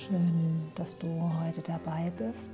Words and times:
Schön, 0.00 0.70
dass 0.76 0.96
du 0.96 1.08
heute 1.40 1.60
dabei 1.60 2.12
bist 2.16 2.52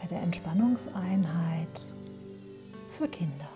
bei 0.00 0.08
der 0.08 0.20
Entspannungseinheit 0.22 1.92
für 2.90 3.06
Kinder. 3.06 3.48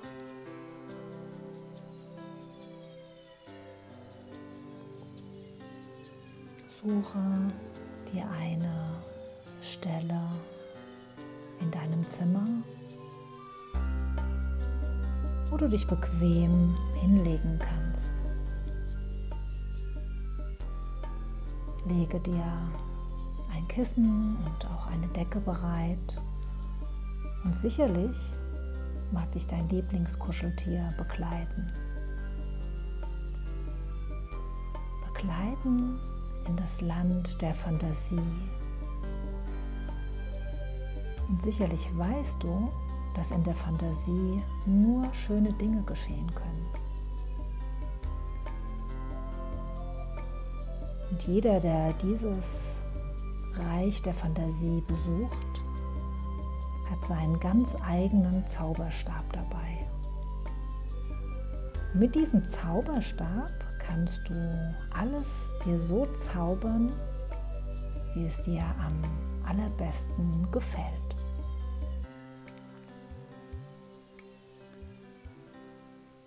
Suche 6.81 7.19
dir 8.13 8.25
eine 8.41 8.93
Stelle 9.61 10.21
in 11.61 11.73
deinem 11.73 12.09
Zimmer, 12.09 12.47
wo 15.51 15.57
du 15.57 15.69
dich 15.69 15.89
bequem 15.89 16.77
hinlegen 17.01 17.59
kannst. 17.59 17.82
Lege 21.93 22.21
dir 22.21 22.45
ein 23.55 23.69
Kissen 23.69 24.37
und 24.47 24.67
auch 24.67 24.87
eine 24.87 25.07
Decke 25.09 25.41
bereit 25.41 26.19
und 27.45 27.55
sicherlich 27.55 28.17
mag 29.11 29.31
dich 29.33 29.47
dein 29.47 29.69
Lieblingskuscheltier 29.69 30.95
begleiten. 30.97 31.71
Begleiten 35.13 35.99
in 36.49 36.57
das 36.57 36.81
Land 36.81 37.43
der 37.43 37.55
Fantasie. 37.55 38.21
Und 41.29 41.43
sicherlich 41.43 41.91
weißt 41.95 42.43
du, 42.43 42.71
dass 43.15 43.33
in 43.33 43.45
der 43.45 43.55
Fantasie 43.55 44.43
nur 44.65 45.13
schöne 45.13 45.53
Dinge 45.53 45.83
geschehen 45.83 46.35
können. 46.35 46.62
Jeder, 51.27 51.61
der 51.61 51.93
dieses 51.95 52.79
Reich 53.55 54.03
der 54.03 54.15
Fantasie 54.15 54.83
besucht, 54.89 55.61
hat 56.91 57.07
seinen 57.07 57.39
ganz 57.39 57.77
eigenen 57.87 58.47
Zauberstab 58.47 59.25
dabei. 59.33 59.87
mit 61.95 62.15
diesem 62.15 62.45
Zauberstab 62.45 63.53
kannst 63.79 64.29
du 64.29 64.75
alles 64.91 65.53
dir 65.65 65.79
so 65.79 66.07
zaubern, 66.07 66.93
wie 68.15 68.25
es 68.25 68.41
dir 68.43 68.65
am 68.85 69.03
allerbesten 69.47 70.51
gefällt. 70.51 70.87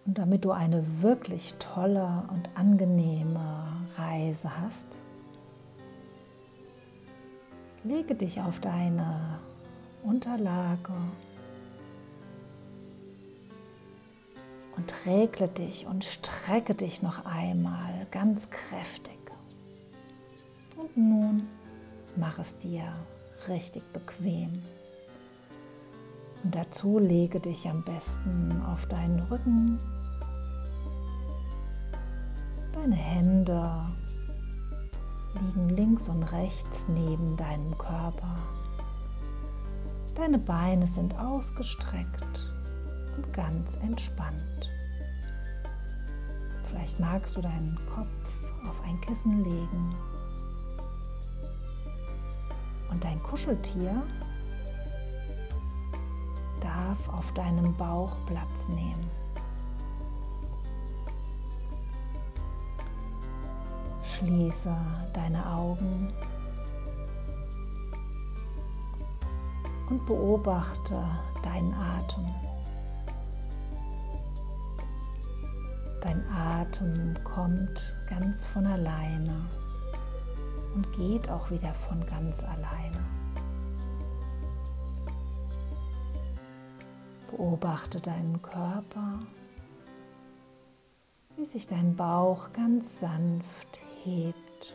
Und 0.05 0.17
damit 0.19 0.45
du 0.45 0.51
eine 0.51 1.01
wirklich 1.01 1.55
tolle 1.55 2.23
und 2.31 2.49
angenehme 2.55 3.64
Reise 3.97 4.49
hast, 4.61 4.99
lege 7.83 8.15
dich 8.15 8.41
auf 8.41 8.59
deine 8.59 9.39
Unterlage 10.03 10.93
und 14.75 15.05
regle 15.05 15.47
dich 15.47 15.85
und 15.87 16.03
strecke 16.03 16.75
dich 16.75 17.01
noch 17.01 17.25
einmal 17.25 18.07
ganz 18.11 18.49
kräftig. 18.49 19.15
Und 20.77 20.97
nun 20.97 21.47
mach 22.15 22.39
es 22.39 22.57
dir 22.57 22.93
richtig 23.47 23.83
bequem. 23.93 24.61
Und 26.43 26.53
dazu 26.53 26.99
lege 26.99 27.39
dich 27.39 27.67
am 27.69 27.83
besten 27.83 28.61
auf 28.61 28.85
deinen 28.87 29.19
Rücken. 29.21 29.79
Deine 32.85 32.97
Hände 32.97 33.71
liegen 35.33 35.69
links 35.69 36.07
und 36.07 36.21
rechts 36.21 36.87
neben 36.87 37.35
deinem 37.35 37.75
Körper. 37.79 38.37
Deine 40.13 40.37
Beine 40.37 40.85
sind 40.85 41.17
ausgestreckt 41.17 42.53
und 43.17 43.33
ganz 43.33 43.75
entspannt. 43.77 44.69
Vielleicht 46.65 46.99
magst 46.99 47.35
du 47.35 47.41
deinen 47.41 47.75
Kopf 47.87 48.69
auf 48.69 48.79
ein 48.83 49.01
Kissen 49.01 49.43
legen 49.43 49.95
und 52.91 53.03
dein 53.03 53.19
Kuscheltier 53.23 54.03
darf 56.61 57.09
auf 57.09 57.33
deinem 57.33 57.75
Bauch 57.77 58.15
Platz 58.27 58.67
nehmen. 58.67 59.24
Schließe 64.17 64.73
deine 65.11 65.45
Augen 65.45 66.13
und 69.89 70.05
beobachte 70.05 71.03
deinen 71.43 71.73
Atem. 71.73 72.25
Dein 76.01 76.23
Atem 76.29 77.13
kommt 77.25 77.97
ganz 78.09 78.45
von 78.45 78.65
alleine 78.65 79.49
und 80.75 80.89
geht 80.93 81.29
auch 81.29 81.51
wieder 81.51 81.73
von 81.73 82.05
ganz 82.05 82.41
alleine. 82.41 83.03
Beobachte 87.31 87.99
deinen 87.99 88.41
Körper, 88.41 89.19
wie 91.35 91.45
sich 91.45 91.67
dein 91.67 91.97
Bauch 91.97 92.53
ganz 92.53 93.01
sanft 93.01 93.81
hebt 94.05 94.73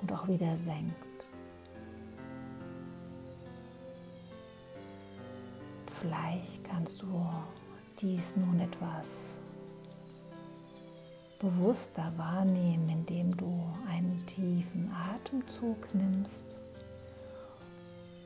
und 0.00 0.12
auch 0.12 0.28
wieder 0.28 0.56
senkt. 0.56 0.94
Vielleicht 6.00 6.64
kannst 6.64 7.02
du 7.02 7.26
dies 8.00 8.36
nun 8.36 8.60
etwas 8.60 9.40
bewusster 11.38 12.12
wahrnehmen, 12.16 12.88
indem 12.88 13.36
du 13.36 13.62
einen 13.88 14.24
tiefen 14.26 14.90
Atemzug 14.92 15.94
nimmst. 15.94 16.58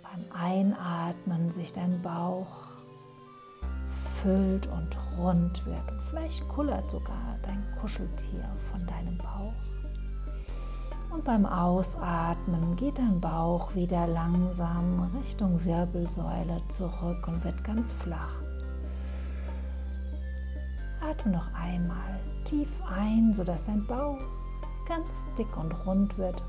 Beim 0.02 0.24
Einatmen 0.32 1.50
sich 1.52 1.72
dein 1.72 2.00
Bauch 2.02 2.70
füllt 4.22 4.66
und 4.66 4.99
rund 5.20 5.64
wird 5.66 5.92
und 5.92 6.02
vielleicht 6.02 6.48
kullert 6.48 6.90
sogar 6.90 7.36
dein 7.42 7.64
Kuscheltier 7.80 8.44
von 8.70 8.86
deinem 8.86 9.18
Bauch. 9.18 9.54
Und 11.10 11.24
beim 11.24 11.44
Ausatmen 11.44 12.76
geht 12.76 12.98
dein 12.98 13.20
Bauch 13.20 13.74
wieder 13.74 14.06
langsam 14.06 15.10
Richtung 15.18 15.64
Wirbelsäule 15.64 16.62
zurück 16.68 17.26
und 17.26 17.44
wird 17.44 17.64
ganz 17.64 17.92
flach. 17.92 18.40
Atme 21.00 21.32
noch 21.32 21.52
einmal 21.54 22.20
tief 22.44 22.68
ein, 22.88 23.32
sodass 23.34 23.66
dein 23.66 23.84
Bauch 23.86 24.20
ganz 24.86 25.28
dick 25.36 25.56
und 25.56 25.72
rund 25.84 26.16
wird. 26.16 26.42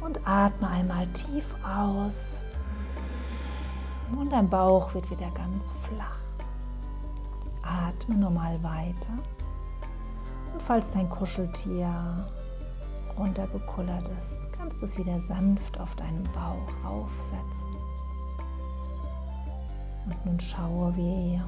Und 0.00 0.20
atme 0.26 0.68
einmal 0.68 1.06
tief 1.08 1.54
aus. 1.64 2.42
Und 4.16 4.32
dein 4.32 4.48
Bauch 4.48 4.94
wird 4.94 5.10
wieder 5.10 5.30
ganz 5.30 5.70
flach. 5.82 6.27
Atme 7.68 8.16
nochmal 8.16 8.62
weiter. 8.62 9.12
Und 10.52 10.62
falls 10.62 10.92
dein 10.92 11.08
Kuscheltier 11.10 12.26
runtergekullert 13.18 14.08
ist, 14.20 14.40
kannst 14.56 14.80
du 14.80 14.86
es 14.86 14.96
wieder 14.96 15.20
sanft 15.20 15.78
auf 15.78 15.94
deinen 15.96 16.24
Bauch 16.32 16.90
aufsetzen. 16.90 17.76
Und 20.06 20.26
nun 20.26 20.40
schaue, 20.40 20.96
wie 20.96 21.40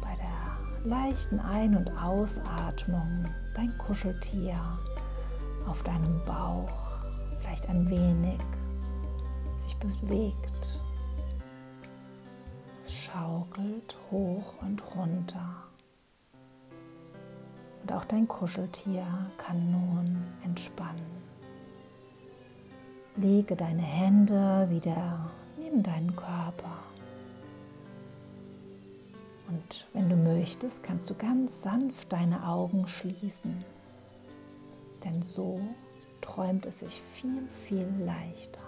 bei 0.00 0.14
der 0.14 0.88
leichten 0.88 1.40
Ein- 1.40 1.76
und 1.76 1.90
Ausatmung 2.02 3.26
dein 3.54 3.76
Kuscheltier 3.78 4.58
auf 5.66 5.82
deinem 5.82 6.24
Bauch 6.24 6.88
vielleicht 7.40 7.68
ein 7.68 7.88
wenig 7.90 8.40
sich 9.58 9.76
bewegt. 9.76 10.77
Schaukelt 13.18 13.96
hoch 14.12 14.54
und 14.62 14.80
runter. 14.94 15.64
Und 17.82 17.92
auch 17.92 18.04
dein 18.04 18.28
Kuscheltier 18.28 19.04
kann 19.38 19.72
nun 19.72 20.24
entspannen. 20.44 21.06
Lege 23.16 23.56
deine 23.56 23.82
Hände 23.82 24.68
wieder 24.70 25.30
neben 25.58 25.82
deinen 25.82 26.14
Körper. 26.14 26.78
Und 29.48 29.88
wenn 29.94 30.08
du 30.08 30.16
möchtest, 30.16 30.84
kannst 30.84 31.10
du 31.10 31.14
ganz 31.14 31.62
sanft 31.62 32.12
deine 32.12 32.46
Augen 32.46 32.86
schließen. 32.86 33.64
Denn 35.04 35.22
so 35.22 35.60
träumt 36.20 36.66
es 36.66 36.80
sich 36.80 37.02
viel, 37.14 37.48
viel 37.66 37.88
leichter. 37.98 38.67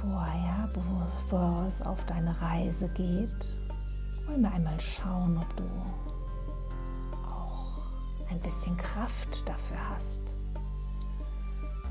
Vorher, 0.00 0.68
bevor 0.72 1.64
es 1.66 1.82
auf 1.82 2.04
deine 2.06 2.40
Reise 2.40 2.88
geht, 2.90 3.56
wollen 4.26 4.42
wir 4.42 4.52
einmal 4.52 4.78
schauen, 4.80 5.36
ob 5.38 5.56
du 5.56 5.64
auch 7.26 7.78
ein 8.30 8.40
bisschen 8.40 8.76
Kraft 8.76 9.48
dafür 9.48 9.78
hast. 9.94 10.34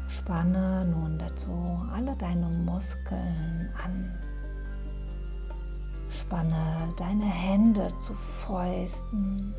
Spanne 0.08 0.86
nun 0.86 1.20
dazu 1.20 1.80
alle 1.94 2.16
deine 2.16 2.48
Muskeln 2.48 3.70
an. 3.84 4.18
Spanne 6.10 6.92
deine 6.98 7.26
Hände 7.26 7.96
zu 8.00 8.14
Fäusten, 8.16 9.54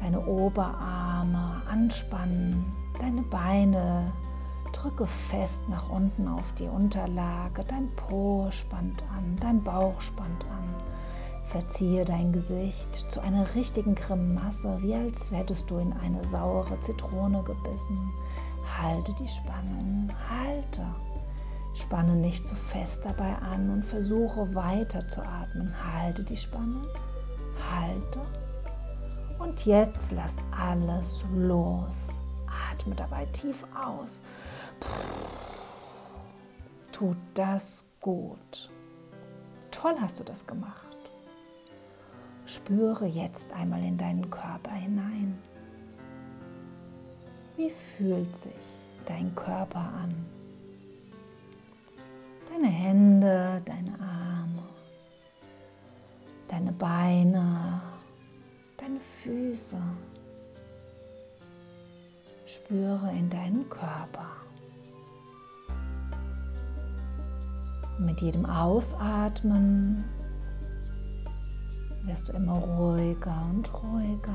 deine 0.00 0.24
Oberarme 0.26 1.60
anspannen, 1.68 2.64
deine 2.98 3.22
Beine 3.22 4.12
drücke 4.72 5.06
fest 5.06 5.68
nach 5.68 5.88
unten 5.88 6.28
auf 6.28 6.52
die 6.54 6.68
Unterlage, 6.68 7.64
dein 7.66 7.90
Po 7.96 8.48
spannt 8.50 9.04
an, 9.16 9.36
dein 9.40 9.62
Bauch 9.62 10.00
spannt 10.00 10.44
an. 10.44 10.74
Verziehe 11.44 12.04
dein 12.04 12.32
Gesicht 12.32 13.10
zu 13.10 13.20
einer 13.20 13.54
richtigen 13.54 13.94
Grimasse, 13.94 14.78
wie 14.82 14.94
als 14.94 15.30
hättest 15.30 15.70
du 15.70 15.78
in 15.78 15.92
eine 15.92 16.24
saure 16.26 16.80
Zitrone 16.80 17.42
gebissen. 17.44 18.12
Halte 18.82 19.14
die 19.14 19.28
Spannung, 19.28 20.10
halte. 20.28 20.84
Spanne 21.74 22.16
nicht 22.16 22.46
zu 22.46 22.54
so 22.54 22.60
fest 22.60 23.04
dabei 23.04 23.36
an 23.36 23.70
und 23.70 23.84
versuche 23.84 24.54
weiter 24.54 25.06
zu 25.08 25.22
atmen. 25.22 25.72
Halte 25.94 26.24
die 26.24 26.36
Spannung, 26.36 26.86
halte. 27.70 28.20
Und 29.38 29.66
jetzt 29.66 30.12
lass 30.12 30.36
alles 30.50 31.24
los. 31.34 32.08
Atme 32.72 32.94
dabei 32.94 33.26
tief 33.26 33.64
aus. 33.74 34.20
Tut 36.92 37.16
das 37.34 37.86
gut. 38.00 38.70
Toll 39.70 39.96
hast 40.00 40.18
du 40.18 40.24
das 40.24 40.46
gemacht. 40.46 40.96
Spüre 42.46 43.06
jetzt 43.06 43.52
einmal 43.52 43.82
in 43.82 43.98
deinen 43.98 44.30
Körper 44.30 44.70
hinein. 44.72 45.36
Wie 47.56 47.70
fühlt 47.70 48.34
sich 48.36 48.52
dein 49.04 49.34
Körper 49.34 49.80
an? 49.80 50.14
Deine 52.48 52.68
Hände, 52.68 53.60
deine 53.64 53.92
Arme, 54.00 54.62
deine 56.48 56.72
Beine, 56.72 57.82
deine 58.76 59.00
Füße. 59.00 59.80
Spüre 62.46 63.10
in 63.10 63.28
deinen 63.28 63.68
Körper. 63.68 64.35
Mit 68.16 68.22
jedem 68.22 68.46
Ausatmen 68.46 70.02
wirst 72.04 72.30
du 72.30 72.32
immer 72.32 72.54
ruhiger 72.54 73.46
und 73.50 73.70
ruhiger. 73.74 74.34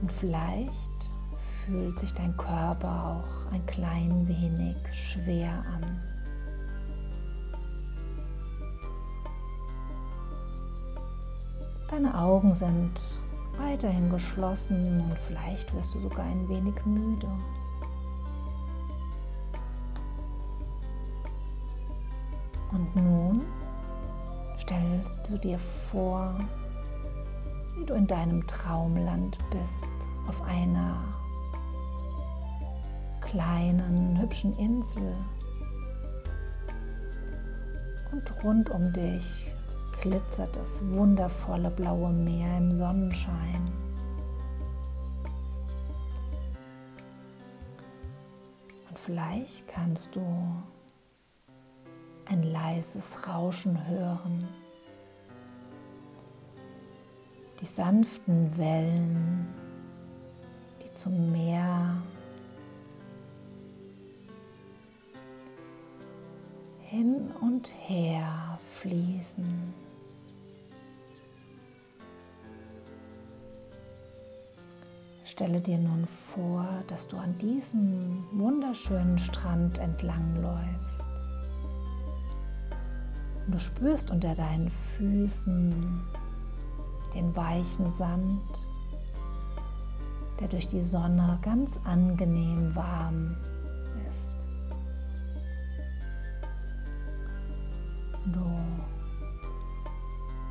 Und 0.00 0.10
vielleicht 0.10 1.10
fühlt 1.66 1.98
sich 1.98 2.14
dein 2.14 2.34
Körper 2.38 3.20
auch 3.20 3.52
ein 3.52 3.66
klein 3.66 4.26
wenig 4.26 4.76
schwer 4.94 5.62
an. 5.74 6.00
Deine 11.90 12.18
Augen 12.18 12.54
sind 12.54 13.20
weiterhin 13.58 14.08
geschlossen 14.08 15.02
und 15.02 15.18
vielleicht 15.18 15.74
wirst 15.74 15.94
du 15.94 16.00
sogar 16.00 16.24
ein 16.24 16.48
wenig 16.48 16.82
müde. 16.86 17.28
Und 22.72 22.96
nun 22.96 23.42
stellst 24.58 25.14
du 25.28 25.38
dir 25.38 25.58
vor, 25.58 26.34
wie 27.76 27.84
du 27.84 27.94
in 27.94 28.06
deinem 28.06 28.46
Traumland 28.46 29.38
bist, 29.50 29.86
auf 30.28 30.42
einer 30.42 31.02
kleinen, 33.20 34.20
hübschen 34.20 34.56
Insel. 34.56 35.14
Und 38.12 38.44
rund 38.44 38.70
um 38.70 38.92
dich 38.92 39.52
glitzert 40.02 40.54
das 40.56 40.86
wundervolle 40.90 41.70
blaue 41.70 42.12
Meer 42.12 42.58
im 42.58 42.76
Sonnenschein. 42.76 43.72
Und 48.88 48.98
vielleicht 48.98 49.66
kannst 49.68 50.14
du 50.14 50.22
ein 52.26 52.42
leises 52.42 53.26
Rauschen 53.28 53.86
hören. 53.88 54.48
Die 57.60 57.66
sanften 57.66 58.56
Wellen, 58.56 59.46
die 60.82 60.92
zum 60.94 61.30
Meer 61.30 62.02
hin 66.80 67.30
und 67.40 67.74
her 67.86 68.58
fließen. 68.68 69.72
Stelle 75.24 75.62
dir 75.62 75.78
nun 75.78 76.04
vor, 76.04 76.66
dass 76.88 77.08
du 77.08 77.16
an 77.16 77.38
diesem 77.38 78.24
wunderschönen 78.32 79.18
Strand 79.18 79.78
entlang 79.78 80.36
läufst. 80.42 81.11
Und 83.46 83.54
du 83.54 83.58
spürst 83.58 84.10
unter 84.10 84.34
deinen 84.34 84.68
Füßen 84.68 86.00
den 87.14 87.36
weichen 87.36 87.90
Sand, 87.90 88.40
der 90.40 90.48
durch 90.48 90.68
die 90.68 90.82
Sonne 90.82 91.38
ganz 91.42 91.78
angenehm 91.84 92.74
warm 92.74 93.36
ist. 94.08 94.32
Du 98.32 98.62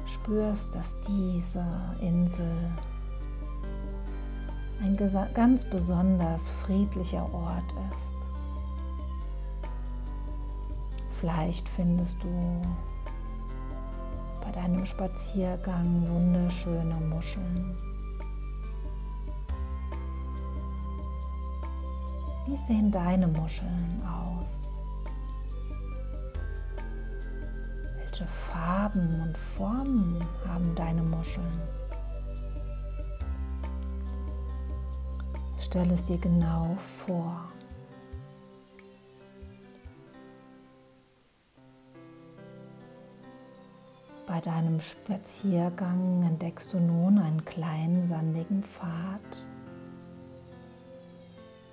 spürst, 0.05 0.75
dass 0.75 0.99
diese 1.01 1.65
Insel 2.01 2.51
ein 4.81 4.97
ganz 5.33 5.63
besonders 5.65 6.49
friedlicher 6.49 7.31
Ort 7.33 7.73
ist. 7.93 8.20
Vielleicht 11.21 11.69
findest 11.69 12.17
du 12.23 12.63
bei 14.43 14.51
deinem 14.53 14.83
Spaziergang 14.83 16.09
wunderschöne 16.09 16.95
Muscheln. 16.95 17.77
Wie 22.47 22.55
sehen 22.55 22.89
deine 22.89 23.27
Muscheln 23.27 24.01
aus? 24.03 24.79
Welche 27.99 28.25
Farben 28.25 29.21
und 29.21 29.37
Formen 29.37 30.25
haben 30.47 30.73
deine 30.73 31.03
Muscheln? 31.03 31.61
Stell 35.59 35.91
es 35.91 36.05
dir 36.05 36.17
genau 36.17 36.75
vor. 36.77 37.51
Bei 44.31 44.39
deinem 44.39 44.79
Spaziergang 44.79 46.23
entdeckst 46.23 46.71
du 46.71 46.79
nun 46.79 47.17
einen 47.19 47.43
kleinen 47.43 48.05
sandigen 48.05 48.63
Pfad, 48.63 49.45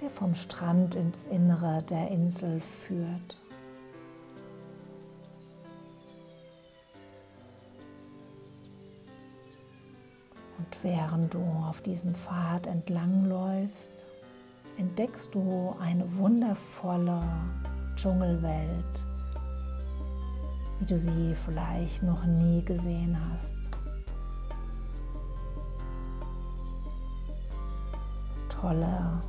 der 0.00 0.10
vom 0.10 0.34
Strand 0.34 0.96
ins 0.96 1.26
Innere 1.26 1.84
der 1.84 2.10
Insel 2.10 2.60
führt. 2.60 3.40
Und 10.58 10.82
während 10.82 11.34
du 11.34 11.44
auf 11.64 11.80
diesem 11.82 12.12
Pfad 12.12 12.66
entlangläufst, 12.66 14.04
entdeckst 14.78 15.32
du 15.32 15.76
eine 15.78 16.12
wundervolle 16.16 17.22
Dschungelwelt 17.94 19.07
wie 20.78 20.86
du 20.86 20.98
sie 20.98 21.34
vielleicht 21.34 22.02
noch 22.02 22.24
nie 22.24 22.64
gesehen 22.64 23.16
hast. 23.30 23.56
Tolle, 28.48 29.22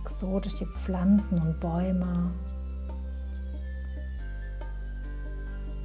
exotische 0.00 0.66
Pflanzen 0.66 1.40
und 1.40 1.60
Bäume, 1.60 2.32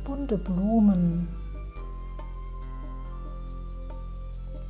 bunte 0.03 0.38
Blumen, 0.38 1.27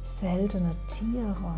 seltene 0.02 0.76
Tiere. 0.88 1.54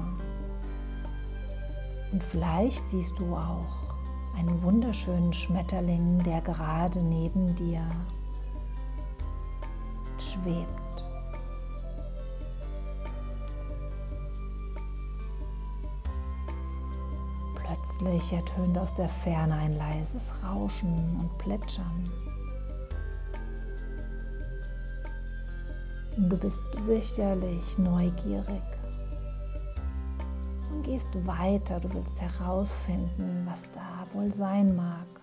Und 2.11 2.23
vielleicht 2.23 2.87
siehst 2.89 3.17
du 3.19 3.35
auch 3.35 3.95
einen 4.37 4.61
wunderschönen 4.61 5.33
Schmetterling, 5.33 6.23
der 6.23 6.41
gerade 6.41 7.01
neben 7.01 7.55
dir 7.55 7.81
schwebt. 10.41 11.05
Plötzlich 17.55 18.33
ertönt 18.33 18.77
aus 18.77 18.93
der 18.93 19.09
Ferne 19.09 19.55
ein 19.55 19.77
leises 19.77 20.33
Rauschen 20.43 21.17
und 21.19 21.37
Plätschern. 21.37 22.11
Und 26.15 26.29
du 26.29 26.37
bist 26.37 26.63
sicherlich 26.79 27.77
neugierig 27.77 28.63
und 30.71 30.83
gehst 30.83 31.09
weiter. 31.27 31.79
Du 31.79 31.93
willst 31.93 32.19
herausfinden, 32.19 33.45
was 33.45 33.69
da 33.71 34.07
wohl 34.13 34.33
sein 34.33 34.75
mag. 34.75 35.16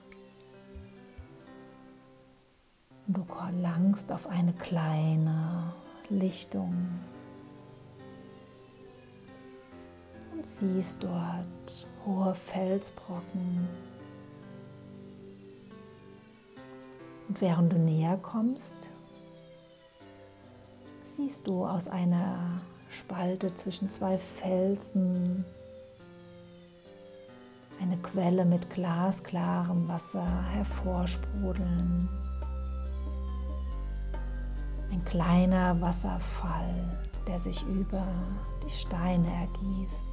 Du 3.06 3.24
langst 3.60 4.10
auf 4.10 4.28
eine 4.28 4.52
kleine 4.52 5.72
Lichtung 6.08 6.74
und 10.32 10.46
siehst 10.46 11.02
dort 11.02 11.86
hohe 12.06 12.34
Felsbrocken. 12.34 13.68
Und 17.28 17.40
während 17.40 17.72
du 17.72 17.78
näher 17.78 18.18
kommst, 18.18 18.90
siehst 21.02 21.46
du 21.46 21.64
aus 21.64 21.88
einer 21.88 22.60
Spalte 22.88 23.54
zwischen 23.54 23.90
zwei 23.90 24.18
Felsen 24.18 25.44
eine 27.80 27.96
Quelle 27.98 28.44
mit 28.44 28.70
glasklarem 28.70 29.88
Wasser 29.88 30.26
hervorsprudeln. 30.52 32.23
Ein 34.94 35.04
kleiner 35.06 35.80
Wasserfall, 35.80 36.96
der 37.26 37.40
sich 37.40 37.66
über 37.66 38.06
die 38.64 38.70
Steine 38.70 39.26
ergießt. 39.26 40.06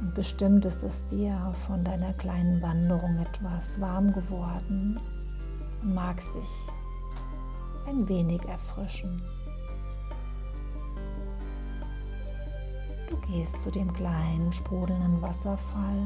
Und 0.00 0.12
bestimmt 0.12 0.64
ist 0.64 0.82
es 0.82 1.06
dir 1.06 1.54
von 1.68 1.84
deiner 1.84 2.12
kleinen 2.14 2.60
Wanderung 2.60 3.16
etwas 3.18 3.80
warm 3.80 4.12
geworden 4.12 4.98
und 5.82 5.94
magst 5.94 6.34
dich 6.34 6.68
ein 7.86 8.08
wenig 8.08 8.42
erfrischen. 8.48 9.22
Du 13.08 13.16
gehst 13.28 13.62
zu 13.62 13.70
dem 13.70 13.92
kleinen 13.92 14.52
sprudelnden 14.52 15.22
Wasserfall 15.22 16.02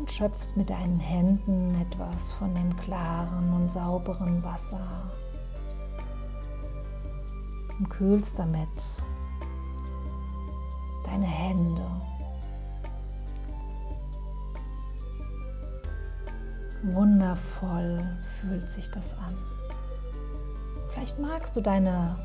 und 0.00 0.10
schöpfst 0.10 0.56
mit 0.56 0.70
deinen 0.70 0.98
Händen 0.98 1.74
etwas 1.74 2.32
von 2.32 2.54
dem 2.54 2.74
klaren 2.78 3.52
und 3.52 3.70
sauberen 3.70 4.42
Wasser 4.42 5.12
und 7.78 7.90
kühlst 7.90 8.38
damit 8.38 9.02
deine 11.04 11.26
Hände 11.26 11.84
Wundervoll 16.82 18.02
fühlt 18.22 18.70
sich 18.70 18.90
das 18.90 19.14
an. 19.18 19.36
Vielleicht 20.88 21.18
magst 21.18 21.54
du 21.54 21.60
deine 21.60 22.16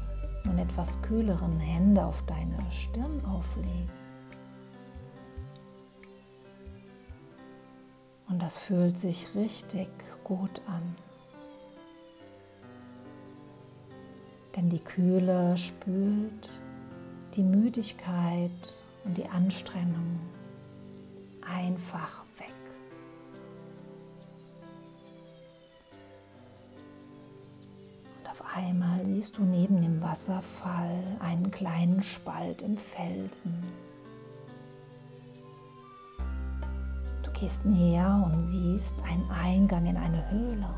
nun 0.45 0.57
etwas 0.59 1.01
kühleren 1.01 1.59
Hände 1.59 2.05
auf 2.05 2.23
deine 2.25 2.57
Stirn 2.71 3.25
auflegen. 3.25 4.04
Und 8.35 8.41
das 8.41 8.57
fühlt 8.57 8.99
sich 8.99 9.33
richtig 9.33 9.87
gut 10.25 10.61
an. 10.67 10.97
Denn 14.57 14.67
die 14.67 14.83
Kühle 14.83 15.57
spült 15.57 16.49
die 17.33 17.43
Müdigkeit 17.43 18.75
und 19.05 19.17
die 19.17 19.29
Anstrengung 19.29 20.19
einfach 21.41 22.25
einmal 28.55 29.05
siehst 29.05 29.37
du 29.37 29.43
neben 29.43 29.81
dem 29.81 30.01
Wasserfall 30.01 31.03
einen 31.19 31.51
kleinen 31.51 32.01
Spalt 32.03 32.61
im 32.61 32.77
Felsen. 32.77 33.63
Gehst 37.35 37.65
näher 37.65 38.23
und 38.25 38.43
siehst 38.43 38.95
einen 39.03 39.29
Eingang 39.29 39.85
in 39.85 39.97
eine 39.97 40.29
Höhle. 40.31 40.69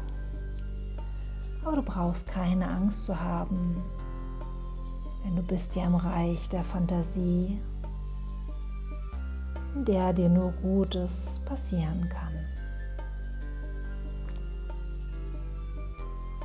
Aber 1.64 1.76
du 1.78 1.84
brauchst 1.84 2.28
keine 2.28 2.68
Angst 2.68 3.06
zu 3.06 3.20
haben, 3.20 3.84
denn 5.24 5.36
du 5.36 5.44
bist 5.44 5.76
ja 5.76 5.86
im 5.86 5.96
Reich 5.96 6.50
der 6.50 6.64
Fantasie, 6.64 7.62
in 9.76 9.86
der 9.86 10.14
dir 10.14 10.30
nur 10.30 10.52
Gutes 10.54 11.40
passieren 11.46 12.10
kann. 12.10 12.34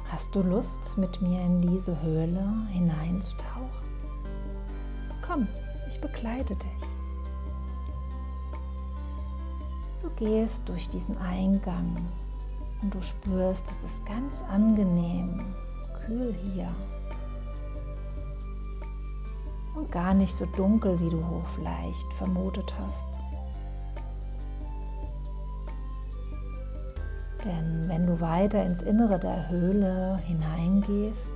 Hast 0.09 0.35
du 0.35 0.43
Lust, 0.43 0.99
mit 0.99 1.23
mir 1.23 1.41
in 1.41 1.63
diese 1.63 2.01
Höhle 2.03 2.45
hineinzutauchen? 2.71 3.89
Komm, 5.27 5.49
ich 5.89 5.99
begleite 6.01 6.55
dich. 6.55 6.92
Gehst 10.23 10.69
durch 10.69 10.89
diesen 10.89 11.19
Eingang 11.19 11.97
und 12.81 12.95
du 12.95 13.01
spürst, 13.03 13.69
es 13.73 13.83
ist 13.83 14.07
ganz 14.07 14.45
angenehm, 14.49 15.53
kühl 16.07 16.33
hier. 16.33 16.73
Und 19.75 19.91
gar 19.91 20.15
nicht 20.15 20.33
so 20.33 20.47
dunkel, 20.47 21.01
wie 21.01 21.11
du 21.11 21.25
vielleicht 21.57 22.13
vermutet 22.13 22.73
hast. 22.79 23.09
Denn 27.45 27.89
wenn 27.89 28.07
du 28.07 28.21
weiter 28.21 28.65
ins 28.65 28.83
Innere 28.83 29.19
der 29.19 29.49
Höhle 29.49 30.19
hineingehst, 30.19 31.35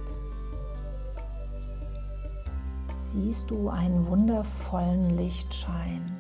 siehst 2.97 3.51
du 3.51 3.69
einen 3.69 4.07
wundervollen 4.07 5.17
Lichtschein. 5.17 6.16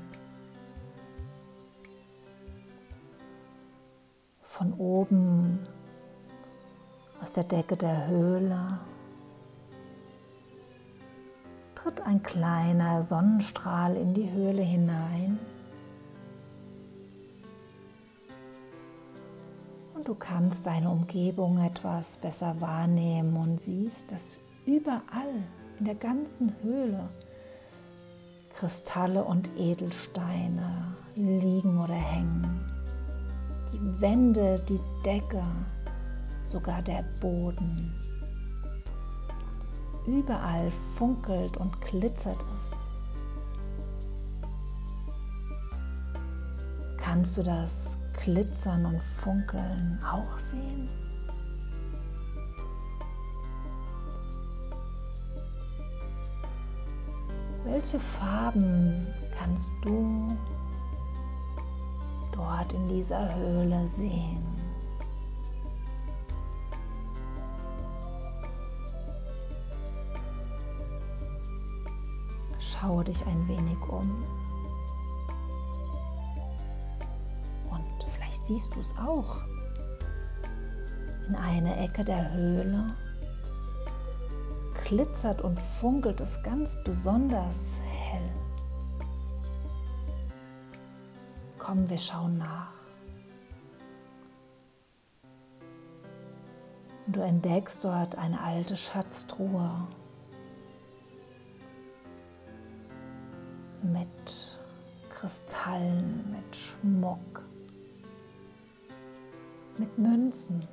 Von 4.57 4.73
oben 4.79 5.67
aus 7.21 7.33
der 7.33 7.45
Decke 7.45 7.77
der 7.77 8.07
Höhle 8.07 8.81
tritt 11.75 12.01
ein 12.01 12.23
kleiner 12.23 13.03
Sonnenstrahl 13.03 13.97
in 13.97 14.15
die 14.15 14.31
Höhle 14.31 14.63
hinein 14.63 15.39
du 20.07 20.15
kannst 20.15 20.67
deine 20.67 20.89
Umgebung 20.89 21.59
etwas 21.59 22.17
besser 22.17 22.61
wahrnehmen 22.61 23.37
und 23.37 23.61
siehst, 23.61 24.13
dass 24.13 24.39
überall 24.65 25.43
in 25.81 25.85
der 25.85 25.97
ganzen 25.97 26.55
Höhle 26.63 27.09
Kristalle 28.55 29.25
und 29.25 29.51
Edelsteine 29.59 30.95
liegen 31.17 31.79
oder 31.83 31.95
hängen. 31.95 32.66
Die 33.73 34.01
Wände, 34.01 34.57
die 34.69 34.81
Decke, 35.05 35.43
sogar 36.45 36.83
der 36.83 37.05
Boden. 37.21 37.93
Überall 40.07 40.71
funkelt 40.97 41.57
und 41.57 41.81
glitzert 41.81 42.45
es. 42.59 42.71
Kannst 46.97 47.37
du 47.39 47.43
das 47.43 47.99
Glitzern 48.23 48.87
und 48.87 49.01
Funkeln 49.03 49.99
auch 50.05 50.39
sehen? 50.39 50.89
Welche 57.65 57.99
Farben 57.99 59.07
kannst 59.37 59.69
du 59.83 60.29
dort 62.47 62.73
in 62.73 62.89
dieser 62.89 63.35
Höhle 63.35 63.87
sehen? 63.87 64.45
Schaue 72.59 73.05
dich 73.05 73.27
ein 73.27 73.49
wenig 73.49 73.81
um. 73.89 74.25
siehst 78.47 78.77
du 78.77 78.81
es 78.81 78.97
auch. 78.97 79.39
In 81.27 81.35
einer 81.35 81.77
Ecke 81.79 82.05
der 82.05 82.33
Höhle 82.33 82.95
glitzert 84.85 85.43
und 85.43 85.59
funkelt 85.59 86.21
es 86.21 86.41
ganz 86.45 86.77
besonders 86.85 87.81
Komm, 91.67 91.91
wir 91.91 91.99
schauen 91.99 92.39
nach. 92.39 92.71
Und 97.05 97.17
du 97.17 97.21
entdeckst 97.23 97.85
dort 97.85 98.17
eine 98.17 98.41
alte 98.41 98.77
Schatztruhe 98.77 99.89
mit 103.83 104.57
Kristallen, 105.11 106.31
mit 106.31 106.55
Schmuck, 106.55 107.43
mit 109.77 109.99
Münzen. 109.99 110.69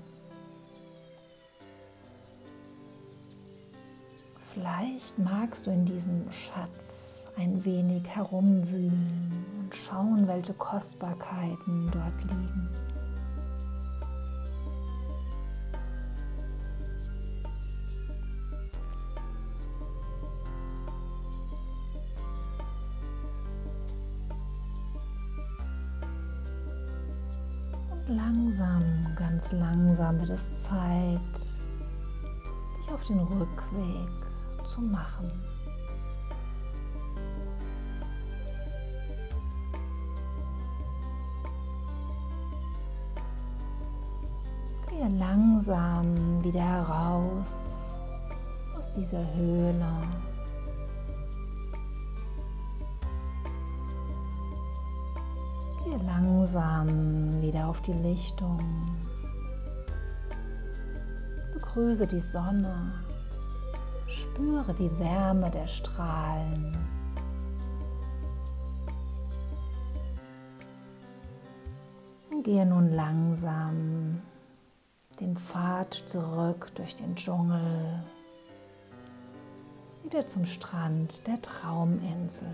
Vielleicht 4.54 5.18
magst 5.18 5.66
du 5.66 5.72
in 5.72 5.86
diesem 5.86 6.32
Schatz 6.32 7.26
ein 7.36 7.66
wenig 7.66 8.08
herumwühlen 8.08 9.53
schauen, 9.76 10.28
welche 10.28 10.54
Kostbarkeiten 10.54 11.90
dort 11.92 12.22
liegen. 12.24 12.70
Und 27.92 28.16
langsam, 28.16 29.16
ganz 29.16 29.52
langsam 29.52 30.20
wird 30.20 30.30
es 30.30 30.58
Zeit, 30.58 31.20
dich 32.78 32.92
auf 32.92 33.04
den 33.06 33.20
Rückweg 33.20 34.10
zu 34.66 34.82
machen. 34.82 35.53
Langsam 45.68 46.44
wieder 46.44 46.62
heraus 46.62 47.98
aus 48.78 48.92
dieser 48.92 49.24
Höhle. 49.34 49.86
Gehe 55.86 55.98
langsam 56.06 57.42
wieder 57.42 57.68
auf 57.68 57.82
die 57.82 57.94
Lichtung. 57.94 58.60
Begrüße 61.54 62.08
die 62.08 62.20
Sonne. 62.20 62.94
Spüre 64.08 64.74
die 64.74 64.92
Wärme 65.00 65.50
der 65.50 65.68
Strahlen. 65.68 66.78
Gehe 72.44 72.66
nun 72.66 72.92
langsam 72.92 74.22
den 75.24 75.38
Pfad 75.38 75.94
zurück 75.94 76.68
durch 76.76 76.96
den 76.96 77.16
Dschungel, 77.16 78.04
wieder 80.04 80.28
zum 80.28 80.46
Strand 80.46 81.26
der 81.28 81.42
Trauminsel. 81.42 82.50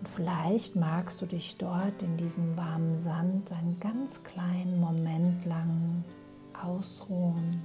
Und 0.00 0.08
vielleicht 0.08 0.74
magst 0.74 1.22
du 1.22 1.26
dich 1.26 1.56
dort 1.56 2.02
in 2.02 2.16
diesem 2.16 2.56
warmen 2.56 2.98
Sand 2.98 3.52
einen 3.52 3.78
ganz 3.78 4.24
kleinen 4.24 4.80
Moment 4.80 5.44
lang 5.44 6.02
ausruhen. 6.60 7.64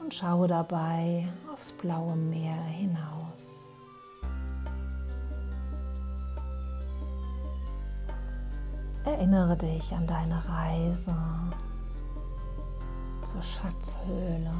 Und 0.00 0.12
schaue 0.12 0.48
dabei 0.48 1.28
aufs 1.52 1.70
blaue 1.70 2.16
Meer 2.16 2.60
hinaus. 2.64 3.57
Erinnere 9.08 9.56
dich 9.56 9.94
an 9.94 10.06
deine 10.06 10.46
Reise 10.46 11.16
zur 13.22 13.40
Schatzhöhle. 13.40 14.52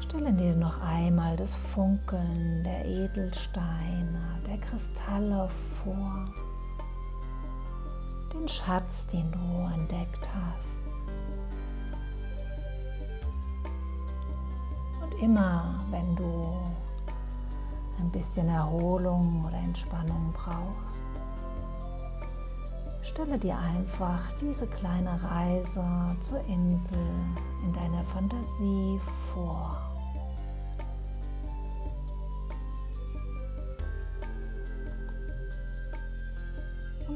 Stelle 0.00 0.32
dir 0.32 0.56
noch 0.56 0.80
einmal 0.80 1.36
das 1.36 1.54
Funkeln 1.54 2.64
der 2.64 2.86
Edelsteine, 2.86 4.40
der 4.46 4.56
Kristalle 4.56 5.50
vor 5.50 6.24
den 8.32 8.48
Schatz, 8.48 9.06
den 9.08 9.30
du 9.32 9.70
entdeckt 9.74 10.30
hast. 10.32 10.86
Und 15.02 15.22
immer, 15.22 15.84
wenn 15.90 16.16
du 16.16 16.56
ein 17.98 18.10
bisschen 18.10 18.48
Erholung 18.48 19.44
oder 19.46 19.58
Entspannung 19.58 20.32
brauchst, 20.32 21.06
stelle 23.02 23.38
dir 23.38 23.58
einfach 23.58 24.32
diese 24.40 24.66
kleine 24.66 25.22
Reise 25.22 25.84
zur 26.20 26.44
Insel 26.46 26.98
in 27.64 27.72
deiner 27.72 28.04
Fantasie 28.04 29.00
vor. 29.32 29.84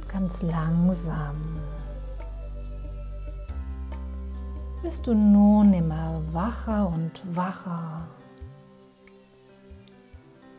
ganz 0.09 0.43
langsam 0.43 1.37
bist 4.83 5.07
du 5.07 5.15
nun 5.15 5.75
immer 5.75 6.21
wacher 6.33 6.89
und 6.89 7.23
wacher. 7.37 8.07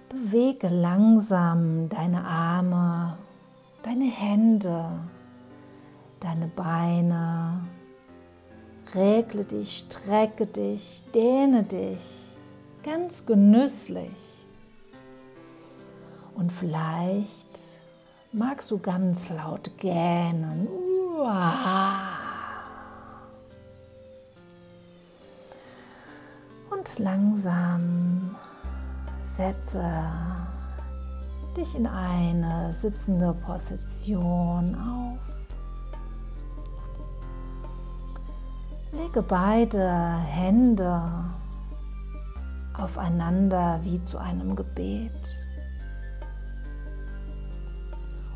Bewege 0.10 0.70
langsam 0.70 1.88
deine 1.88 2.26
Arme, 2.26 3.18
deine 3.84 4.06
Hände, 4.06 4.90
deine 6.20 6.48
Beine. 6.48 7.62
Regle 8.96 9.46
dich, 9.46 9.86
strecke 9.86 10.48
dich, 10.48 11.04
dehne 11.14 11.64
dich 11.64 12.30
ganz 12.84 13.26
genüsslich. 13.26 14.48
Und 16.34 16.52
vielleicht 16.52 17.60
magst 18.32 18.72
du 18.72 18.80
ganz 18.80 19.30
laut 19.30 19.78
gähnen. 19.78 20.68
Und 26.72 27.00
langsam 27.00 28.29
setze 29.40 29.82
dich 31.56 31.74
in 31.74 31.88
eine 31.88 32.74
sitzende 32.74 33.34
Position 33.34 34.76
auf. 34.76 35.20
Lege 38.92 39.22
beide 39.22 40.18
Hände 40.18 41.02
aufeinander 42.78 43.80
wie 43.84 44.04
zu 44.04 44.18
einem 44.18 44.58
Gebet. 44.58 45.30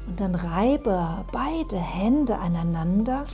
Und 0.07 0.17
dann 0.21 0.35
reibe 0.35 1.25
beide 1.33 1.79
Hände 1.79 2.37
aneinander, 2.37 3.25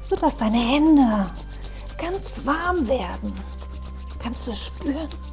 sodass 0.00 0.36
deine 0.36 0.60
Hände 0.60 1.26
ganz 2.00 2.46
warm 2.46 2.86
werden. 2.88 3.32
Kannst 4.20 4.46
du 4.46 4.52
spüren? 4.52 5.27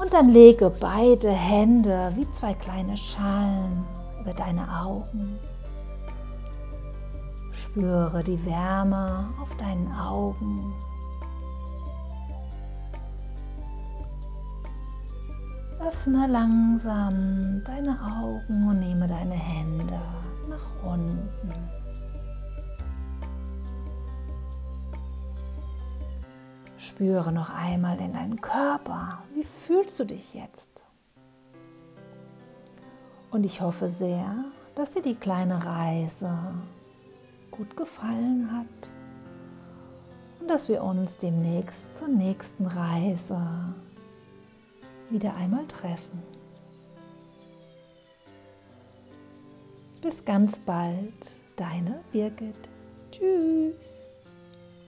Und 0.00 0.14
dann 0.14 0.30
lege 0.30 0.70
beide 0.80 1.30
Hände 1.30 2.12
wie 2.14 2.30
zwei 2.30 2.54
kleine 2.54 2.96
Schalen 2.96 3.84
über 4.20 4.32
deine 4.32 4.66
Augen. 4.80 5.38
Spüre 7.50 8.22
die 8.22 8.44
Wärme 8.46 9.28
auf 9.42 9.54
deinen 9.56 9.92
Augen. 9.92 10.72
Öffne 15.80 16.26
langsam 16.26 17.62
deine 17.64 17.98
Augen 18.00 18.68
und 18.68 18.78
nehme 18.80 19.08
deine 19.08 19.34
Hände 19.34 20.00
nach 20.48 20.92
unten. 20.92 21.28
Spüre 26.78 27.32
noch 27.32 27.50
einmal 27.50 27.98
in 28.00 28.12
deinen 28.12 28.40
Körper. 28.40 29.24
Wie 29.34 29.42
fühlst 29.42 29.98
du 29.98 30.04
dich 30.04 30.32
jetzt? 30.32 30.84
Und 33.30 33.44
ich 33.44 33.60
hoffe 33.60 33.90
sehr, 33.90 34.44
dass 34.76 34.92
dir 34.92 35.02
die 35.02 35.16
kleine 35.16 35.66
Reise 35.66 36.30
gut 37.50 37.76
gefallen 37.76 38.50
hat 38.52 38.90
und 40.40 40.48
dass 40.48 40.68
wir 40.68 40.84
uns 40.84 41.16
demnächst 41.16 41.96
zur 41.96 42.08
nächsten 42.08 42.66
Reise 42.66 43.74
wieder 45.10 45.34
einmal 45.34 45.66
treffen. 45.66 46.22
Bis 50.00 50.24
ganz 50.24 50.60
bald, 50.60 51.32
deine 51.56 52.04
Birgit. 52.12 52.68
Tschüss. 53.10 54.07